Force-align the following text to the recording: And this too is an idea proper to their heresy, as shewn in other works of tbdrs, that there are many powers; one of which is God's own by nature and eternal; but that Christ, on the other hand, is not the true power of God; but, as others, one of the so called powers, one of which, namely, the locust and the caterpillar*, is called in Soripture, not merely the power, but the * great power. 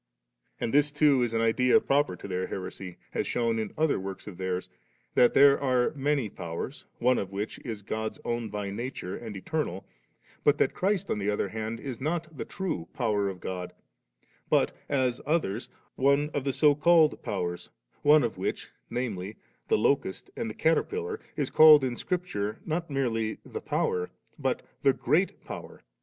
And 0.59 0.73
this 0.73 0.89
too 0.89 1.21
is 1.21 1.31
an 1.35 1.41
idea 1.41 1.79
proper 1.79 2.15
to 2.15 2.27
their 2.27 2.47
heresy, 2.47 2.97
as 3.13 3.27
shewn 3.27 3.59
in 3.59 3.71
other 3.77 3.99
works 3.99 4.25
of 4.25 4.35
tbdrs, 4.35 4.67
that 5.13 5.35
there 5.35 5.61
are 5.61 5.93
many 5.93 6.27
powers; 6.27 6.87
one 6.97 7.19
of 7.19 7.31
which 7.31 7.59
is 7.59 7.83
God's 7.83 8.17
own 8.25 8.49
by 8.49 8.71
nature 8.71 9.15
and 9.15 9.37
eternal; 9.37 9.85
but 10.43 10.57
that 10.57 10.73
Christ, 10.73 11.11
on 11.11 11.19
the 11.19 11.29
other 11.29 11.49
hand, 11.49 11.79
is 11.79 12.01
not 12.01 12.35
the 12.35 12.45
true 12.45 12.87
power 12.93 13.29
of 13.29 13.39
God; 13.39 13.73
but, 14.49 14.75
as 14.89 15.21
others, 15.27 15.69
one 15.93 16.31
of 16.33 16.45
the 16.45 16.53
so 16.53 16.73
called 16.73 17.21
powers, 17.21 17.69
one 18.01 18.23
of 18.23 18.39
which, 18.39 18.71
namely, 18.89 19.35
the 19.67 19.77
locust 19.77 20.31
and 20.35 20.49
the 20.49 20.55
caterpillar*, 20.55 21.19
is 21.37 21.51
called 21.51 21.83
in 21.83 21.93
Soripture, 21.95 22.57
not 22.65 22.89
merely 22.89 23.37
the 23.45 23.61
power, 23.61 24.09
but 24.39 24.63
the 24.81 24.93
* 24.93 24.93
great 25.09 25.43
power. 25.45 25.83